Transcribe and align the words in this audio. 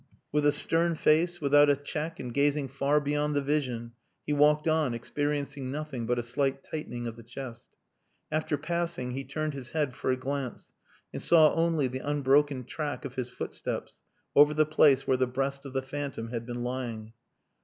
With 0.31 0.47
a 0.47 0.51
stern 0.51 0.95
face, 0.95 1.39
without 1.39 1.69
a 1.69 1.75
check 1.75 2.19
and 2.19 2.33
gazing 2.33 2.69
far 2.69 2.99
beyond 2.99 3.35
the 3.35 3.41
vision, 3.43 3.91
he 4.25 4.33
walked 4.33 4.67
on, 4.67 4.95
experiencing 4.95 5.69
nothing 5.71 6.07
but 6.07 6.17
a 6.17 6.23
slight 6.23 6.63
tightening 6.63 7.05
of 7.05 7.17
the 7.17 7.21
chest. 7.21 7.69
After 8.31 8.57
passing 8.57 9.11
he 9.11 9.23
turned 9.23 9.53
his 9.53 9.69
head 9.69 9.93
for 9.93 10.09
a 10.09 10.17
glance, 10.17 10.73
and 11.13 11.21
saw 11.21 11.53
only 11.53 11.85
the 11.87 11.99
unbroken 11.99 12.63
track 12.63 13.05
of 13.05 13.13
his 13.13 13.29
footsteps 13.29 13.99
over 14.35 14.55
the 14.55 14.65
place 14.65 15.05
where 15.05 15.17
the 15.17 15.27
breast 15.27 15.65
of 15.67 15.73
the 15.73 15.83
phantom 15.83 16.29
had 16.29 16.47
been 16.47 16.63
lying. 16.63 17.13